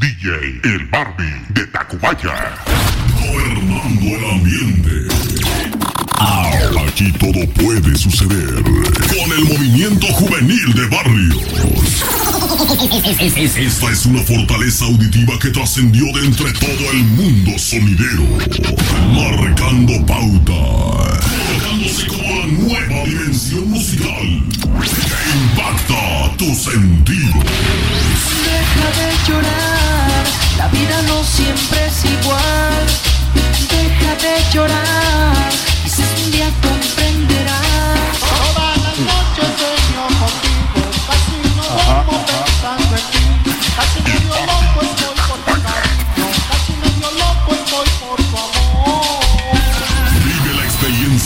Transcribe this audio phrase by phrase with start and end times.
[0.00, 2.54] DJ El Barbie de Tacubaya.
[3.20, 5.12] Gobernando el ambiente.
[6.86, 8.62] Aquí todo puede suceder.
[8.62, 11.36] Con el movimiento juvenil de barrios.
[13.56, 18.22] Esta es una fortaleza auditiva que trascendió de entre todo el mundo sonidero.
[19.14, 21.37] Marcando pauta.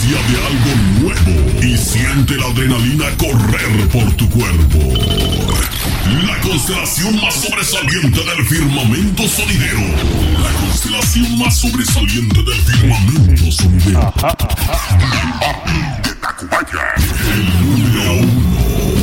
[0.03, 4.79] De algo nuevo y siente la adrenalina correr por tu cuerpo.
[6.27, 9.79] La constelación más sobresaliente del firmamento sonidero.
[10.43, 14.13] La constelación más sobresaliente del firmamento sonidero.
[17.33, 18.59] El número uno.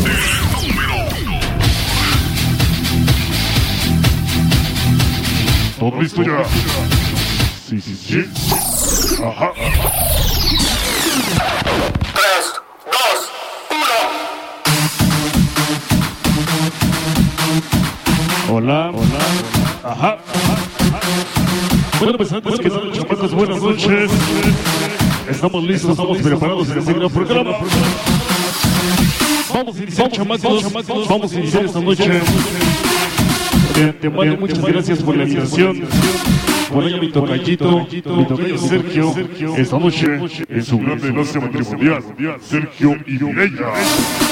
[0.06, 1.40] El número uno.
[5.80, 6.44] ¿Todo listo ya?
[7.70, 8.26] Sí, sí, sí.
[9.24, 9.52] Ajá.
[9.54, 9.79] 3,
[18.60, 18.92] Hola.
[18.94, 19.90] Hola.
[19.90, 20.18] Ajá.
[21.98, 24.12] Bueno, pues antes que nada, chamacos, buenas noches.
[25.30, 27.52] Estamos listos, estamos preparados en este gran programa.
[29.54, 30.74] Vamos a iniciar, chamacos.
[31.08, 32.12] Vamos a iniciar esta noche.
[33.76, 35.88] De antemano, muchas gracias por la invitación.
[36.70, 39.16] Por ello, mi tocallito, mi tocayo Sergio,
[39.56, 42.04] esta noche en su gran enlace matrimonial,
[42.42, 44.29] Sergio y Mireya.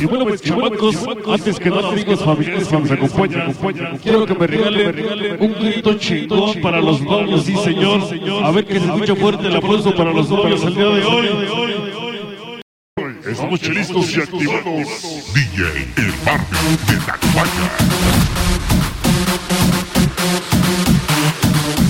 [0.00, 0.96] Y bueno, pues chamacos,
[1.28, 6.60] antes que nada, amigos familiares que nos acompañan, quiero que me regalen un grito chingón
[6.60, 8.00] para los novios, sí señor.
[8.42, 11.28] A ver que se escucha fuerte el aplauso para los novios el día de hoy.
[13.24, 14.88] Estamos listos y activados.
[15.34, 15.64] DJ
[15.96, 17.70] El Barbie de Tacubaya.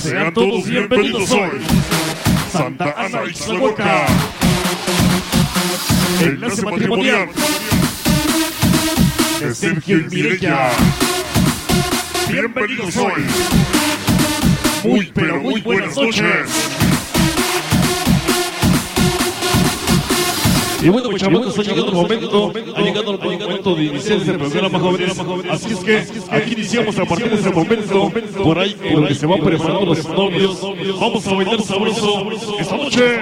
[0.00, 1.50] Sean todos bienvenidos hoy.
[2.50, 4.06] Santa Ana Ixtlahuaca.
[6.22, 7.28] Enlace matrimonial.
[9.40, 10.70] De Sergio y Mireya.
[12.30, 13.22] Bienvenidos hoy.
[14.84, 16.24] Muy pero muy buenas noches.
[20.80, 24.32] Y bueno, pues chamacos, ha llegado el momento, ha llegado el momento de iniciar este
[24.34, 25.18] programa, jóvenes.
[25.50, 28.12] Así es que aquí iniciamos a partir de este momento,
[28.44, 30.60] por ahí, por lo que se van preparando los novios.
[31.00, 33.20] Vamos a bailar sabroso esta noche.